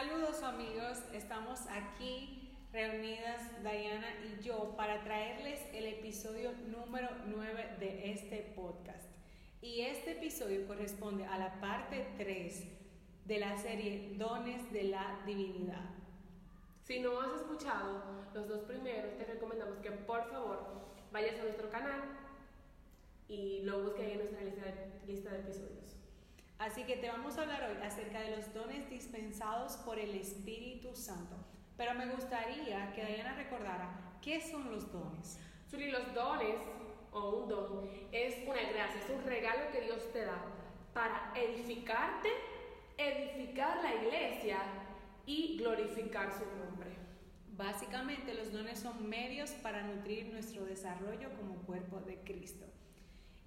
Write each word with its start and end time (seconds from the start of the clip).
Saludos 0.00 0.42
amigos, 0.42 0.96
estamos 1.12 1.60
aquí 1.68 2.56
reunidas 2.72 3.42
Diana 3.60 4.06
y 4.24 4.42
yo 4.42 4.74
para 4.74 5.04
traerles 5.04 5.60
el 5.74 5.84
episodio 5.84 6.52
número 6.68 7.10
9 7.26 7.76
de 7.78 8.10
este 8.10 8.50
podcast. 8.56 9.04
Y 9.60 9.82
este 9.82 10.12
episodio 10.12 10.66
corresponde 10.66 11.26
a 11.26 11.36
la 11.36 11.60
parte 11.60 12.14
3 12.16 12.64
de 13.26 13.38
la 13.40 13.58
serie 13.58 14.14
Dones 14.16 14.72
de 14.72 14.84
la 14.84 15.20
Divinidad. 15.26 15.90
Si 16.82 17.00
no 17.00 17.20
has 17.20 17.38
escuchado 17.38 18.02
los 18.32 18.48
dos 18.48 18.60
primeros, 18.60 19.18
te 19.18 19.26
recomendamos 19.26 19.80
que 19.80 19.90
por 19.90 20.30
favor 20.30 20.60
vayas 21.12 21.38
a 21.40 21.42
nuestro 21.42 21.68
canal 21.68 22.00
y 23.28 23.60
lo 23.64 23.82
busques 23.82 24.08
en 24.08 24.16
nuestra 24.16 24.40
lista 24.44 24.64
de, 24.64 25.12
lista 25.12 25.30
de 25.30 25.40
episodios. 25.40 25.99
Así 26.60 26.84
que 26.84 26.96
te 26.96 27.08
vamos 27.08 27.38
a 27.38 27.42
hablar 27.42 27.70
hoy 27.70 27.82
acerca 27.82 28.20
de 28.20 28.36
los 28.36 28.52
dones 28.52 28.90
dispensados 28.90 29.78
por 29.78 29.98
el 29.98 30.14
Espíritu 30.14 30.94
Santo. 30.94 31.34
Pero 31.78 31.94
me 31.94 32.04
gustaría 32.04 32.92
que 32.92 33.02
Diana 33.02 33.34
recordara 33.34 34.18
qué 34.20 34.42
son 34.42 34.70
los 34.70 34.92
dones. 34.92 35.40
Suri, 35.70 35.90
los 35.90 36.12
dones 36.12 36.56
o 37.12 37.30
un 37.30 37.48
don 37.48 37.90
es 38.12 38.46
una 38.46 38.60
gracia, 38.60 39.00
es 39.00 39.08
un 39.08 39.24
regalo 39.24 39.72
que 39.72 39.80
Dios 39.80 40.12
te 40.12 40.26
da 40.26 40.38
para 40.92 41.32
edificarte, 41.34 42.28
edificar 42.98 43.82
la 43.82 43.94
iglesia 43.94 44.58
y 45.24 45.56
glorificar 45.56 46.30
su 46.30 46.44
nombre. 46.62 46.90
Básicamente 47.56 48.34
los 48.34 48.52
dones 48.52 48.80
son 48.80 49.08
medios 49.08 49.52
para 49.62 49.80
nutrir 49.80 50.26
nuestro 50.26 50.66
desarrollo 50.66 51.30
como 51.38 51.54
cuerpo 51.62 52.00
de 52.00 52.18
Cristo. 52.18 52.66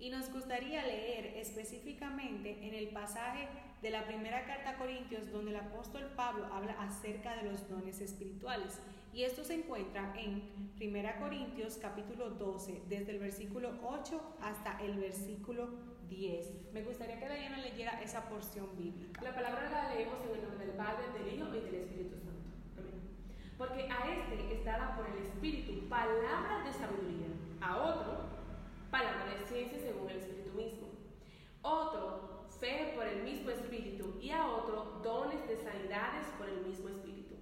Y 0.03 0.09
nos 0.09 0.29
gustaría 0.33 0.85
leer 0.85 1.37
específicamente 1.37 2.67
en 2.67 2.73
el 2.73 2.89
pasaje 2.89 3.47
de 3.81 3.89
la 3.89 4.05
primera 4.05 4.43
carta 4.43 4.71
a 4.71 4.77
Corintios 4.77 5.31
donde 5.31 5.51
el 5.51 5.55
apóstol 5.55 6.11
Pablo 6.17 6.45
habla 6.51 6.73
acerca 6.73 7.37
de 7.37 7.49
los 7.49 7.69
dones 7.69 8.01
espirituales. 8.01 8.81
Y 9.13 9.23
esto 9.23 9.45
se 9.45 9.53
encuentra 9.53 10.13
en 10.17 10.73
Primera 10.75 11.21
Corintios 11.21 11.77
capítulo 11.77 12.31
12, 12.31 12.81
desde 12.89 13.11
el 13.13 13.19
versículo 13.19 13.79
8 13.81 14.39
hasta 14.41 14.77
el 14.81 14.97
versículo 14.97 15.69
10. 16.09 16.73
Me 16.73 16.83
gustaría 16.83 17.17
que 17.17 17.39
Diana 17.39 17.59
leyera 17.59 18.01
esa 18.01 18.27
porción 18.27 18.77
bíblica. 18.77 19.21
La 19.21 19.33
palabra 19.33 19.69
la 19.69 19.95
leemos 19.95 20.19
en 20.25 20.35
el 20.35 20.43
nombre 20.43 20.65
del 20.65 20.75
Padre, 20.75 21.03
del 21.17 21.33
Hijo 21.33 21.47
y 21.47 21.61
del 21.61 21.75
Espíritu 21.75 22.17
Santo. 22.17 22.43
Amén. 22.77 22.99
Porque 23.57 23.83
a 23.83 24.11
este 24.11 24.53
está 24.53 24.71
dada 24.77 24.97
por 24.97 25.05
el 25.07 25.23
Espíritu 25.23 25.87
palabra 25.87 26.61
de 26.65 26.73
sabiduría, 26.73 27.27
a 27.61 27.77
otro 27.77 28.32
palabra 28.93 29.25
de 29.25 29.45
ciencia 29.47 29.79
según 29.79 30.07
el 30.07 30.17
Espíritu 30.17 30.51
mismo. 30.51 30.87
Otro, 31.63 32.45
fe 32.59 32.93
por 32.95 33.07
el 33.07 33.23
mismo 33.23 33.49
Espíritu. 33.49 34.19
Y 34.21 34.29
a 34.29 34.45
otro, 34.47 35.01
dones 35.03 35.47
de 35.47 35.57
sanidades 35.57 36.27
por 36.37 36.47
el 36.47 36.61
mismo 36.61 36.89
Espíritu. 36.89 37.33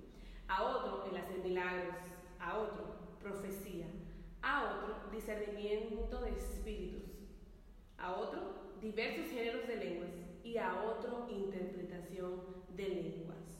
A 0.48 0.64
otro, 0.64 1.06
el 1.12 1.18
hacer 1.18 1.40
milagros. 1.40 1.98
A 2.40 2.58
otro, 2.58 2.96
profecía. 3.20 3.88
A 4.42 4.64
otro, 4.64 5.12
discernimiento 5.12 6.22
de 6.22 6.30
espíritus. 6.32 7.12
A 7.98 8.14
otro, 8.14 8.78
diversos 8.80 9.30
géneros 9.30 9.68
de 9.68 9.76
lenguas. 9.76 10.12
Y 10.46 10.58
a 10.58 10.84
otro, 10.84 11.28
interpretación 11.30 12.46
de 12.70 12.88
lenguas. 12.88 13.60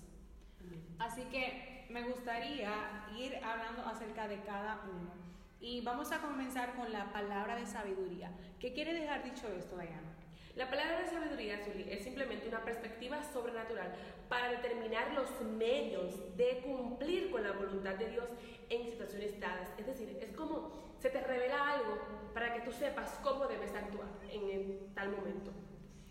Así 0.98 1.24
que 1.26 1.88
me 1.90 2.04
gustaría 2.04 3.06
ir 3.18 3.36
hablando 3.44 3.82
acerca 3.82 4.30
de 4.30 4.42
cada 4.44 4.86
uno. 4.90 5.21
Y 5.62 5.82
vamos 5.82 6.12
a 6.12 6.20
comenzar 6.20 6.74
con 6.76 6.92
la 6.92 7.14
palabra 7.14 7.56
de 7.56 7.68
sabiduría. 7.68 8.32
¿Qué 8.60 8.74
quiere 8.74 8.94
dejar 8.94 9.24
dicho 9.24 9.48
esto, 9.48 9.78
Diana? 9.78 10.18
La 10.56 10.70
palabra 10.70 11.00
de 11.00 11.08
sabiduría, 11.08 11.60
Zuli, 11.64 11.86
es 11.88 12.04
simplemente 12.04 12.48
una 12.48 12.66
perspectiva 12.66 13.24
sobrenatural 13.24 13.94
para 14.28 14.50
determinar 14.50 15.14
los 15.14 15.30
medios 15.42 16.36
de 16.36 16.62
cumplir 16.66 17.30
con 17.30 17.44
la 17.44 17.52
voluntad 17.52 17.94
de 17.94 18.10
Dios 18.10 18.26
en 18.70 18.90
situaciones 18.90 19.40
dadas. 19.40 19.70
Es 19.78 19.86
decir, 19.86 20.18
es 20.20 20.36
como 20.36 20.72
se 21.00 21.12
te 21.12 21.22
revela 21.22 21.70
algo 21.70 22.00
para 22.34 22.54
que 22.56 22.62
tú 22.62 22.72
sepas 22.72 23.20
cómo 23.24 23.48
debes 23.48 23.74
actuar 23.76 24.10
en 24.32 24.94
tal 24.96 25.10
momento. 25.10 25.52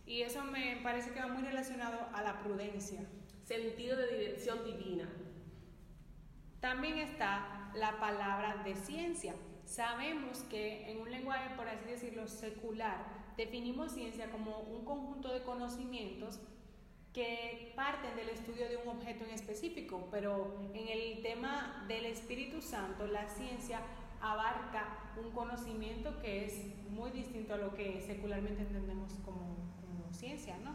Y 0.07 0.23
eso 0.23 0.45
me 0.45 0.79
parece 0.83 1.11
que 1.11 1.21
va 1.21 1.27
muy 1.27 1.43
relacionado 1.43 2.07
a 2.15 2.23
la 2.23 2.41
prudencia. 2.41 3.01
Sentido 3.45 3.97
de 3.97 4.17
dirección 4.17 4.65
divina. 4.65 5.09
También 6.61 6.99
está 6.99 7.71
la 7.75 7.99
palabra 7.99 8.63
de 8.65 8.75
ciencia. 8.75 9.35
Sabemos 9.65 10.39
que 10.51 10.91
en 10.91 11.01
un 11.01 11.11
lenguaje, 11.11 11.55
por 11.57 11.69
así 11.69 11.89
decirlo, 11.89 12.27
secular, 12.27 13.05
definimos 13.37 13.93
ciencia 13.93 14.31
como 14.31 14.59
un 14.59 14.85
conjunto 14.85 15.33
de 15.33 15.43
conocimientos 15.43 16.41
que 17.13 17.73
parten 17.75 18.15
del 18.15 18.29
estudio 18.29 18.69
de 18.69 18.77
un 18.77 18.89
objeto 18.89 19.25
en 19.25 19.31
específico, 19.31 20.09
pero 20.11 20.61
en 20.75 20.89
el 20.89 21.23
tema 21.23 21.85
del 21.89 22.07
Espíritu 22.07 22.61
Santo, 22.61 23.07
la 23.07 23.29
ciencia 23.29 23.81
abarca 24.21 25.13
un 25.17 25.31
conocimiento 25.33 26.21
que 26.21 26.45
es 26.45 26.67
muy 26.91 27.11
distinto 27.11 27.55
a 27.55 27.57
lo 27.57 27.75
que 27.75 28.01
secularmente 28.01 28.63
entendemos 28.63 29.15
como, 29.25 29.59
ciencia, 30.13 30.59
¿no? 30.59 30.73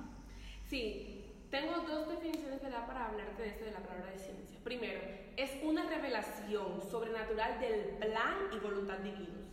Sí, 0.66 1.35
tengo 1.50 1.74
dos 1.82 2.08
definiciones 2.10 2.62
¿verdad? 2.62 2.88
para 2.88 3.08
hablarte 3.08 3.42
de 3.42 3.50
esto 3.50 3.66
de 3.66 3.72
la 3.72 3.80
palabra 3.80 4.12
de 4.12 4.20
ciencia. 4.20 4.60
Primero, 4.64 5.00
es 5.38 5.52
una 5.64 5.88
revelación 5.88 6.82
sobrenatural 6.90 7.60
del 7.60 7.98
plan 8.00 8.36
y 8.54 8.60
voluntad 8.60 9.00
divinos. 9.00 9.46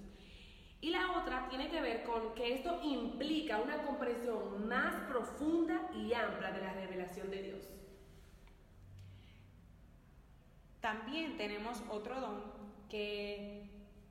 Y 0.80 0.90
la 0.90 1.12
otra 1.12 1.48
tiene 1.48 1.68
que 1.68 1.80
ver 1.80 2.02
con 2.02 2.34
que 2.34 2.54
esto 2.54 2.80
implica 2.82 3.60
una 3.60 3.82
comprensión 3.82 4.66
más 4.68 4.94
profunda 5.08 5.88
y 5.94 6.12
amplia 6.12 6.50
de 6.50 6.60
la 6.60 6.72
revelación 6.72 7.30
de 7.30 7.42
Dios. 7.42 7.68
También 10.80 11.36
tenemos 11.36 11.80
otro 11.88 12.20
don 12.20 12.42
que 12.88 13.62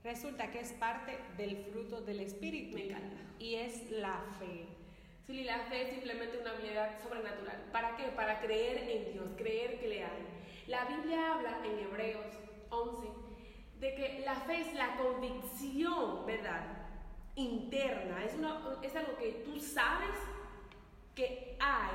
resulta 0.01 0.49
que 0.49 0.61
es 0.61 0.71
parte 0.71 1.19
del 1.35 1.57
fruto 1.57 1.99
del 1.99 2.21
Espíritu. 2.21 2.75
Me 2.75 2.85
encanta. 2.85 3.17
Y 3.37 3.55
es 3.55 3.91
la 3.91 4.23
fe. 4.39 4.65
Sí, 5.31 5.45
la 5.45 5.59
fe 5.59 5.83
es 5.83 5.91
simplemente 5.91 6.39
una 6.39 6.51
habilidad 6.51 7.01
sobrenatural. 7.01 7.55
¿Para 7.71 7.95
qué? 7.95 8.07
Para 8.09 8.41
creer 8.41 8.89
en 8.89 9.13
Dios, 9.13 9.29
creer 9.37 9.79
que 9.79 9.87
le 9.87 10.03
hay. 10.03 10.27
La 10.67 10.83
Biblia 10.83 11.35
habla 11.35 11.61
en 11.63 11.79
Hebreos 11.79 12.25
11 12.69 13.07
de 13.79 13.95
que 13.95 14.23
la 14.25 14.35
fe 14.35 14.59
es 14.59 14.73
la 14.73 14.97
convicción, 14.97 16.25
¿verdad? 16.25 16.63
Interna. 17.35 18.25
Es, 18.25 18.33
una, 18.33 18.61
es 18.81 18.93
algo 18.93 19.15
que 19.15 19.41
tú 19.45 19.57
sabes 19.57 20.17
que 21.15 21.55
hay 21.61 21.91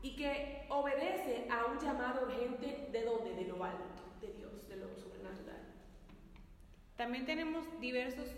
y 0.00 0.16
que 0.16 0.64
obedece 0.70 1.46
a 1.50 1.66
un 1.66 1.78
llamado 1.78 2.22
urgente 2.22 2.88
de 2.90 3.04
dónde? 3.04 3.34
De 3.34 3.44
lo 3.44 3.62
alto, 3.62 4.04
de 4.22 4.32
Dios, 4.32 4.66
de 4.70 4.76
lo 4.76 4.96
sobrenatural. 4.96 5.60
También 6.96 7.26
tenemos 7.26 7.78
diversos 7.78 8.34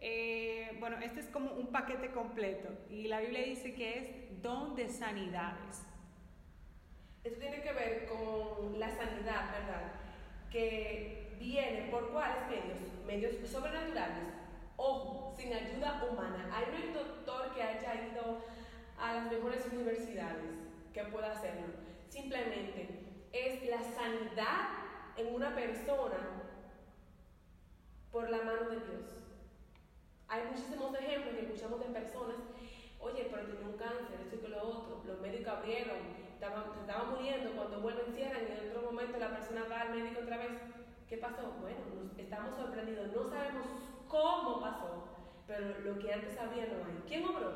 eh, 0.00 0.76
bueno, 0.78 0.98
este 0.98 1.20
es 1.20 1.26
como 1.28 1.52
un 1.52 1.68
paquete 1.68 2.10
completo 2.12 2.68
y 2.90 3.08
la 3.08 3.20
Biblia 3.20 3.42
dice 3.42 3.74
que 3.74 3.98
es 3.98 4.42
don 4.42 4.74
de 4.74 4.88
sanidades. 4.88 5.82
Esto 7.24 7.40
tiene 7.40 7.60
que 7.62 7.72
ver 7.72 8.06
con 8.06 8.78
la 8.78 8.88
sanidad, 8.90 9.50
¿verdad? 9.50 9.92
Que 10.50 11.36
viene 11.40 11.88
por 11.90 12.12
cuáles 12.12 12.46
medios? 12.48 12.78
Medios 13.06 13.50
sobrenaturales. 13.50 14.24
Ojo, 14.76 15.34
sin 15.36 15.52
ayuda 15.52 16.04
humana. 16.08 16.50
Hay 16.52 16.86
un 16.86 16.92
doctor 16.92 17.54
que 17.54 17.62
haya 17.62 17.94
ido 18.12 18.44
a 18.98 19.14
las 19.14 19.32
mejores 19.32 19.66
universidades 19.72 20.54
que 20.92 21.02
pueda 21.04 21.32
hacerlo. 21.32 21.66
Simplemente 22.08 22.88
es 23.32 23.68
la 23.68 23.82
sanidad 23.82 24.68
en 25.16 25.34
una 25.34 25.54
persona 25.54 26.42
por 28.12 28.30
la 28.30 28.38
mano 28.38 28.70
de 28.70 28.76
Dios. 28.76 29.25
Hay 30.28 30.42
muchísimos 30.50 30.94
ejemplos 30.98 31.34
que 31.34 31.42
escuchamos 31.42 31.80
de 31.80 31.86
personas, 31.86 32.36
oye, 32.98 33.28
pero 33.30 33.46
tenía 33.46 33.66
un 33.66 33.78
cáncer, 33.78 34.20
esto 34.20 34.36
y 34.36 34.38
que 34.38 34.48
lo 34.48 34.62
otro, 34.62 35.02
los 35.06 35.20
médicos 35.20 35.54
abrieron, 35.54 35.98
estaban, 36.32 36.64
estaban 36.80 37.10
muriendo, 37.10 37.52
cuando 37.52 37.80
vuelven 37.80 38.12
cierran 38.12 38.42
y 38.42 38.52
en 38.52 38.70
otro 38.70 38.90
momento 38.90 39.18
la 39.18 39.30
persona 39.30 39.64
va 39.70 39.80
al 39.82 39.94
médico 39.94 40.20
otra 40.22 40.38
vez. 40.38 40.52
¿Qué 41.08 41.18
pasó? 41.18 41.54
Bueno, 41.60 41.78
estamos 42.18 42.56
sorprendidos, 42.56 43.12
no 43.14 43.28
sabemos 43.28 43.66
cómo 44.08 44.60
pasó, 44.60 45.04
pero 45.46 45.78
lo 45.80 45.98
que 46.00 46.12
antes 46.12 46.36
había 46.38 46.66
no 46.66 46.84
hay. 46.84 47.02
¿Quién 47.06 47.24
obró? 47.24 47.52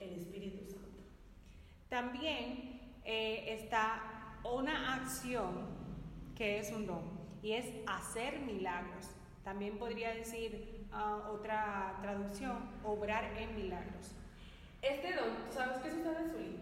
El 0.00 0.14
Espíritu 0.14 0.68
Santo. 0.68 1.02
También 1.88 2.98
eh, 3.04 3.44
está 3.60 4.38
una 4.42 4.94
acción 4.94 5.68
que 6.34 6.58
es 6.58 6.72
un 6.72 6.86
don 6.86 7.20
y 7.42 7.52
es 7.52 7.66
hacer 7.86 8.40
milagros. 8.40 9.10
También 9.44 9.78
podría 9.78 10.14
decir 10.14 10.86
uh, 10.92 11.30
otra 11.32 11.98
traducción, 12.02 12.70
obrar 12.84 13.24
en 13.36 13.56
milagros. 13.56 14.14
Este 14.82 15.14
don, 15.14 15.30
¿sabes 15.50 15.78
qué 15.78 15.90
sucede, 15.90 16.30
Zulí? 16.30 16.56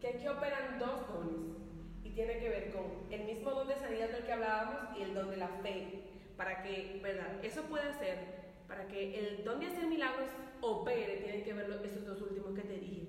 Que 0.00 0.08
aquí 0.08 0.28
operan 0.28 0.78
dos 0.78 1.08
dones 1.08 1.56
y 2.04 2.10
tiene 2.10 2.38
que 2.38 2.48
ver 2.48 2.72
con 2.72 3.10
el 3.10 3.24
mismo 3.24 3.50
don 3.50 3.68
de 3.68 3.76
sanidad 3.76 4.08
del 4.10 4.24
que 4.24 4.32
hablábamos 4.32 4.96
y 4.98 5.02
el 5.02 5.14
don 5.14 5.30
de 5.30 5.36
la 5.36 5.48
fe. 5.48 6.04
Para 6.36 6.62
que, 6.62 7.00
¿verdad? 7.02 7.44
Eso 7.44 7.62
puede 7.62 7.92
ser, 7.94 8.18
para 8.68 8.86
que 8.86 9.18
el 9.18 9.44
don 9.44 9.58
de 9.58 9.66
hacer 9.66 9.86
milagros 9.86 10.28
opere, 10.60 11.16
tienen 11.16 11.44
que 11.44 11.52
ver 11.52 11.80
esos 11.84 12.06
dos 12.06 12.20
últimos 12.22 12.54
que 12.54 12.62
te 12.62 12.74
dije. 12.74 13.08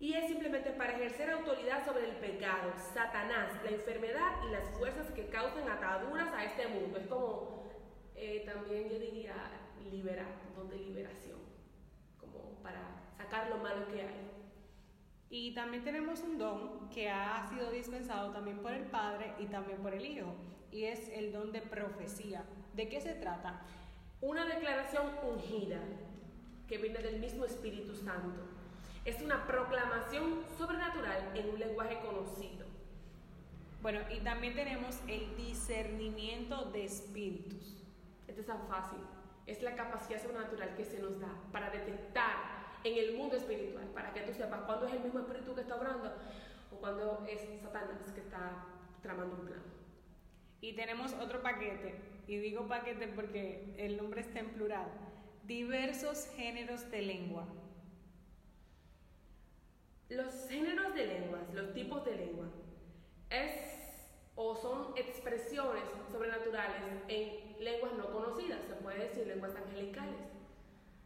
Y 0.00 0.14
es 0.14 0.26
simplemente 0.26 0.70
para 0.70 0.94
ejercer 0.94 1.30
autoridad 1.30 1.86
sobre 1.86 2.04
el 2.04 2.16
pecado, 2.16 2.72
Satanás, 2.92 3.52
la 3.62 3.70
enfermedad 3.70 4.32
y 4.46 4.52
las 4.52 4.68
fuerzas 4.76 5.10
que 5.12 5.28
causan 5.28 5.68
ataduras 5.68 6.32
a 6.34 6.44
este 6.44 6.66
mundo. 6.66 6.98
Es 6.98 7.06
como 7.06 7.53
eh, 8.24 8.42
también 8.46 8.88
yo 8.88 8.98
diría 8.98 9.34
liberar, 9.90 10.26
don 10.56 10.68
de 10.70 10.78
liberación, 10.78 11.38
como 12.18 12.62
para 12.62 12.80
sacar 13.16 13.50
lo 13.50 13.58
malo 13.58 13.86
que 13.88 14.00
hay. 14.00 14.30
Y 15.28 15.52
también 15.54 15.84
tenemos 15.84 16.20
un 16.20 16.38
don 16.38 16.88
que 16.88 17.10
ha 17.10 17.46
sido 17.50 17.70
dispensado 17.70 18.32
también 18.32 18.58
por 18.58 18.72
el 18.72 18.84
Padre 18.84 19.34
y 19.38 19.46
también 19.46 19.78
por 19.78 19.92
el 19.92 20.06
Hijo, 20.06 20.34
y 20.70 20.84
es 20.84 21.08
el 21.08 21.32
don 21.32 21.52
de 21.52 21.60
profecía. 21.60 22.44
¿De 22.72 22.88
qué 22.88 23.00
se 23.00 23.14
trata? 23.14 23.60
Una 24.20 24.46
declaración 24.46 25.06
ungida 25.22 25.80
que 26.66 26.78
viene 26.78 27.00
del 27.00 27.20
mismo 27.20 27.44
Espíritu 27.44 27.94
Santo. 27.94 28.40
Es 29.04 29.20
una 29.20 29.46
proclamación 29.46 30.40
sobrenatural 30.56 31.32
en 31.34 31.50
un 31.50 31.58
lenguaje 31.58 31.98
conocido. 32.00 32.64
Bueno, 33.82 34.00
y 34.10 34.20
también 34.20 34.54
tenemos 34.54 34.98
el 35.08 35.36
discernimiento 35.36 36.70
de 36.70 36.84
espíritus. 36.84 37.83
Esto 38.26 38.40
es 38.40 38.46
tan 38.46 38.66
fácil. 38.68 38.98
Es 39.46 39.62
la 39.62 39.74
capacidad 39.74 40.22
sobrenatural 40.22 40.74
que 40.76 40.84
se 40.84 41.00
nos 41.00 41.20
da 41.20 41.28
para 41.52 41.70
detectar 41.70 42.36
en 42.84 42.98
el 42.98 43.16
mundo 43.16 43.36
espiritual, 43.36 43.86
para 43.88 44.12
que 44.12 44.20
tú 44.20 44.32
sepas 44.34 44.62
cuándo 44.62 44.86
es 44.86 44.94
el 44.94 45.00
mismo 45.00 45.20
espíritu 45.20 45.54
que 45.54 45.62
está 45.62 45.76
obrando 45.76 46.12
o 46.70 46.76
cuándo 46.76 47.24
es 47.28 47.40
Satanás 47.62 48.12
que 48.14 48.20
está 48.20 48.66
tramando 49.02 49.36
un 49.36 49.46
plan. 49.46 49.62
Y 50.60 50.74
tenemos 50.74 51.12
otro 51.14 51.42
paquete, 51.42 51.94
y 52.26 52.36
digo 52.38 52.66
paquete 52.66 53.08
porque 53.08 53.74
el 53.76 53.96
nombre 53.96 54.22
está 54.22 54.40
en 54.40 54.50
plural, 54.50 54.86
diversos 55.44 56.28
géneros 56.36 56.90
de 56.90 57.02
lengua. 57.02 57.46
Los 60.08 60.48
géneros 60.48 60.94
de 60.94 61.06
lenguas, 61.06 61.42
los 61.52 61.72
tipos 61.74 62.04
de 62.04 62.16
lengua, 62.16 62.46
es 63.30 63.74
o 64.36 64.56
son 64.56 64.96
expresiones 64.96 65.84
sobrenaturales 66.10 66.82
en 67.08 67.33
no 68.04 68.12
conocidas, 68.12 68.60
se 68.66 68.74
puede 68.74 69.08
decir 69.08 69.26
lenguas 69.26 69.54
angelicales, 69.54 70.16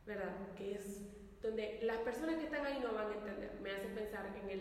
¿verdad? 0.07 0.33
Que 0.57 0.75
es 0.75 1.01
donde 1.43 1.81
las 1.83 1.99
personas 1.99 2.37
que 2.37 2.45
están 2.45 2.65
ahí 2.67 2.81
no 2.81 2.93
van 2.93 3.11
a 3.11 3.15
entender. 3.15 3.59
Me 3.63 3.71
hace 3.71 3.89
pensar 3.89 4.27
en, 4.27 4.51
el, 4.51 4.61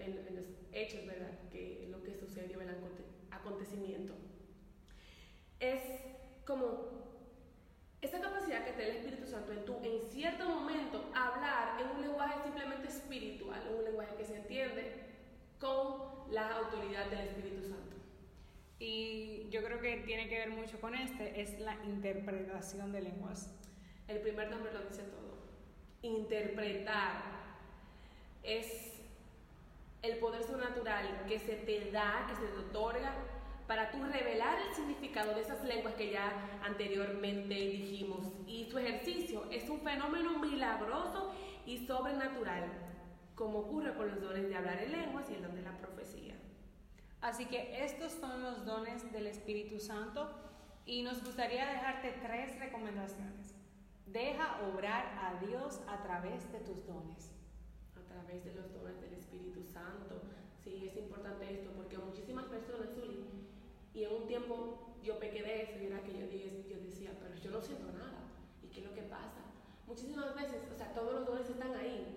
en, 0.00 0.36
los 0.36 0.46
hechos, 0.72 1.06
¿verdad? 1.06 1.30
Que 1.50 1.88
lo 1.90 2.02
que 2.02 2.14
sucedió, 2.14 2.60
el 2.60 2.68
acontecimiento. 3.30 4.14
Es 5.60 5.82
como 6.46 6.98
esa 8.00 8.20
capacidad 8.20 8.64
que 8.64 8.72
tiene 8.72 8.90
el 8.90 8.96
Espíritu 8.98 9.26
Santo 9.26 9.52
en 9.52 9.64
tú, 9.64 9.76
en 9.82 10.08
cierto 10.10 10.48
momento, 10.48 11.10
hablar 11.14 11.80
en 11.80 11.96
un 11.96 12.00
lenguaje 12.00 12.42
simplemente 12.44 12.88
espiritual, 12.88 13.60
un 13.76 13.84
lenguaje 13.84 14.14
que 14.16 14.24
se 14.24 14.36
entiende 14.36 14.92
con 15.58 16.32
la 16.32 16.58
autoridad 16.58 17.06
del 17.06 17.28
Espíritu 17.28 17.68
Santo. 17.68 17.87
Y 18.78 19.48
yo 19.50 19.62
creo 19.62 19.80
que 19.80 19.96
tiene 19.98 20.28
que 20.28 20.38
ver 20.38 20.50
mucho 20.50 20.80
con 20.80 20.94
este, 20.94 21.40
es 21.40 21.58
la 21.58 21.74
interpretación 21.84 22.92
de 22.92 23.02
lenguas. 23.02 23.50
El 24.06 24.20
primer 24.20 24.50
nombre 24.50 24.72
lo 24.72 24.80
dice 24.82 25.02
todo. 25.02 25.38
Interpretar 26.02 27.24
es 28.44 28.94
el 30.02 30.18
poder 30.18 30.44
sobrenatural 30.44 31.24
que 31.26 31.40
se 31.40 31.56
te 31.56 31.90
da, 31.90 32.26
que 32.28 32.36
se 32.36 32.46
te 32.46 32.58
otorga 32.58 33.12
para 33.66 33.90
tú 33.90 34.02
revelar 34.02 34.58
el 34.66 34.74
significado 34.74 35.34
de 35.34 35.42
esas 35.42 35.62
lenguas 35.64 35.94
que 35.94 36.10
ya 36.10 36.60
anteriormente 36.62 37.54
dijimos. 37.54 38.32
Y 38.46 38.64
su 38.70 38.78
ejercicio 38.78 39.44
es 39.50 39.68
un 39.68 39.80
fenómeno 39.80 40.38
milagroso 40.38 41.34
y 41.66 41.86
sobrenatural, 41.86 42.64
como 43.34 43.58
ocurre 43.58 43.94
con 43.94 44.08
los 44.08 44.20
dones 44.20 44.48
de 44.48 44.56
hablar 44.56 44.82
en 44.82 44.92
lenguas 44.92 45.28
y 45.30 45.34
el 45.34 45.42
don 45.42 45.54
de 45.54 45.62
la 45.62 45.76
profecía. 45.76 46.34
Así 47.20 47.46
que 47.46 47.84
estos 47.84 48.12
son 48.12 48.42
los 48.42 48.64
dones 48.64 49.10
del 49.12 49.26
Espíritu 49.26 49.78
Santo 49.80 50.30
y 50.86 51.02
nos 51.02 51.22
gustaría 51.24 51.66
dejarte 51.66 52.14
tres 52.22 52.58
recomendaciones. 52.58 53.54
Deja 54.06 54.60
obrar 54.72 55.04
a 55.20 55.44
Dios 55.44 55.80
a 55.86 56.02
través 56.02 56.50
de 56.52 56.60
tus 56.60 56.86
dones. 56.86 57.32
A 57.96 58.00
través 58.08 58.44
de 58.44 58.54
los 58.54 58.72
dones 58.72 59.00
del 59.00 59.14
Espíritu 59.14 59.62
Santo. 59.64 60.22
Sí, 60.62 60.86
es 60.86 60.96
importante 60.96 61.52
esto 61.52 61.70
porque 61.76 61.98
muchísimas 61.98 62.46
personas, 62.46 62.88
y 63.98 64.04
en 64.04 64.14
un 64.14 64.26
tiempo 64.28 64.94
yo 65.02 65.18
pequé 65.18 65.42
de 65.42 65.62
eso 65.62 65.72
y 65.82 65.86
era 65.86 66.02
que 66.04 66.16
yo, 66.16 66.26
dije, 66.28 66.64
yo 66.70 66.78
decía, 66.78 67.10
pero 67.20 67.34
yo 67.34 67.50
no 67.50 67.60
siento 67.60 67.90
nada. 67.92 68.30
¿Y 68.62 68.68
qué 68.68 68.80
es 68.80 68.86
lo 68.86 68.94
que 68.94 69.02
pasa? 69.02 69.42
Muchísimas 69.88 70.34
veces, 70.36 70.62
o 70.72 70.76
sea, 70.76 70.94
todos 70.94 71.14
los 71.14 71.26
dones 71.26 71.50
están 71.50 71.74
ahí, 71.74 72.16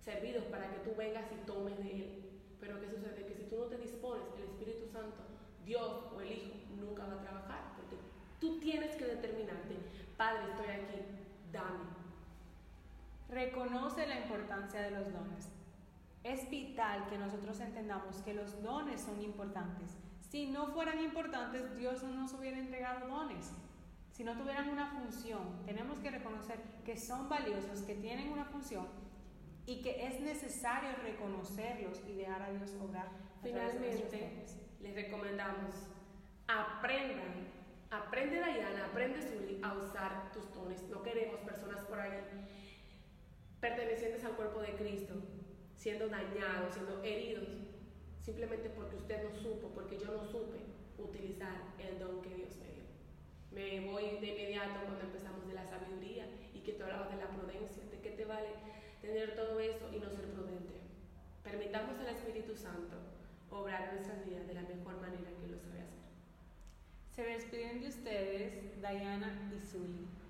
servidos 0.00 0.44
para 0.46 0.70
que 0.70 0.78
tú 0.88 0.96
vengas 0.96 1.30
y 1.30 1.46
tomes 1.46 1.76
de 1.78 1.90
Él. 1.90 2.30
Pero 2.60 2.80
¿qué 2.80 2.88
sucede? 2.88 3.26
Que 3.26 3.34
si 3.34 3.44
tú 3.44 3.58
no 3.58 3.66
te 3.66 3.76
dispones, 3.76 4.24
el 4.36 4.44
Espíritu 4.44 4.86
Santo, 5.02 5.22
Dios 5.64 6.04
o 6.14 6.20
el 6.20 6.32
Hijo 6.32 6.54
nunca 6.78 7.04
va 7.06 7.14
a 7.14 7.22
trabajar, 7.22 7.72
porque 7.76 7.96
tú 8.40 8.58
tienes 8.60 8.94
que 8.96 9.04
determinarte, 9.04 9.76
Padre, 10.16 10.50
estoy 10.50 10.66
aquí, 10.66 11.00
dame. 11.52 11.92
Reconoce 13.28 14.06
la 14.06 14.20
importancia 14.20 14.82
de 14.82 14.90
los 14.90 15.12
dones. 15.12 15.48
Es 16.22 16.48
vital 16.50 17.08
que 17.08 17.18
nosotros 17.18 17.58
entendamos 17.60 18.16
que 18.18 18.34
los 18.34 18.62
dones 18.62 19.00
son 19.00 19.20
importantes. 19.22 19.96
Si 20.30 20.46
no 20.46 20.68
fueran 20.68 21.00
importantes, 21.00 21.76
Dios 21.76 22.02
no 22.02 22.12
nos 22.12 22.32
hubiera 22.34 22.58
entregado 22.58 23.08
dones. 23.08 23.52
Si 24.12 24.22
no 24.22 24.36
tuvieran 24.36 24.68
una 24.68 24.86
función, 24.92 25.64
tenemos 25.64 25.98
que 25.98 26.10
reconocer 26.10 26.60
que 26.84 26.96
son 26.96 27.28
valiosos, 27.28 27.80
que 27.82 27.94
tienen 27.94 28.30
una 28.30 28.44
función 28.44 28.86
y 29.66 29.82
que 29.82 30.06
es 30.06 30.20
necesario 30.20 30.90
reconocerlos 31.02 32.00
y 32.08 32.14
dejar 32.14 32.42
a 32.42 32.50
Dios 32.50 32.76
obrar. 32.80 33.08
Finalmente, 33.42 34.01
recomendamos, 35.52 35.88
aprendan, 36.48 37.48
aprende 37.90 38.36
Diana, 38.36 38.86
aprende 38.86 39.20
Zuli 39.22 39.60
a 39.62 39.74
usar 39.74 40.32
tus 40.32 40.52
dones. 40.54 40.82
No 40.88 41.02
queremos 41.02 41.40
personas 41.40 41.84
por 41.84 41.98
ahí 41.98 42.10
pertenecientes 43.60 44.24
al 44.24 44.32
cuerpo 44.32 44.60
de 44.60 44.74
Cristo, 44.74 45.14
siendo 45.76 46.08
dañados, 46.08 46.74
siendo 46.74 47.02
heridos, 47.02 47.48
simplemente 48.20 48.70
porque 48.70 48.96
usted 48.96 49.22
no 49.22 49.34
supo, 49.34 49.68
porque 49.68 49.98
yo 49.98 50.06
no 50.06 50.24
supe 50.24 50.58
utilizar 50.98 51.74
el 51.78 51.98
don 51.98 52.22
que 52.22 52.34
Dios 52.34 52.56
me 52.56 52.68
dio. 52.72 52.84
Me 53.52 53.92
voy 53.92 54.18
de 54.20 54.26
inmediato 54.26 54.80
cuando 54.84 55.04
empezamos 55.04 55.46
de 55.46 55.54
la 55.54 55.64
sabiduría 55.64 56.26
y 56.54 56.60
que 56.60 56.72
tú 56.72 56.82
hablabas 56.84 57.10
de 57.10 57.18
la 57.18 57.28
prudencia, 57.28 57.84
de 57.90 58.00
qué 58.00 58.10
te 58.10 58.24
vale 58.24 58.48
tener 59.00 59.36
todo 59.36 59.60
eso 59.60 59.90
y 59.92 59.98
no 59.98 60.10
ser 60.10 60.26
prudente. 60.32 60.80
Permitamos 61.44 61.98
al 61.98 62.08
Espíritu 62.08 62.56
Santo 62.56 63.11
obrar 63.52 63.92
nuestras 63.92 64.24
vidas 64.24 64.46
de 64.46 64.54
la 64.54 64.62
mejor 64.62 65.00
manera 65.00 65.30
que 65.40 65.48
lo 65.48 65.58
sabe 65.58 65.82
hacer. 65.82 66.02
Se 67.14 67.22
despiden 67.22 67.80
de 67.80 67.88
ustedes 67.88 68.80
Diana 68.80 69.50
y 69.54 69.60
Zully. 69.60 70.21